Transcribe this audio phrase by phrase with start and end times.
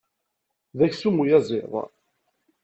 [0.77, 1.73] D aksum uyaziḍ.